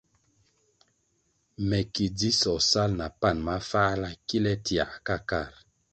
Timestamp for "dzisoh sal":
2.17-2.91